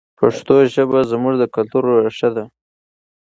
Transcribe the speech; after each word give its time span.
پښتو 0.19 0.55
ژبه 0.73 0.99
زموږ 1.11 1.33
د 1.39 1.43
کلتور 1.55 1.83
ریښه 2.05 2.29
ده. 2.35 2.45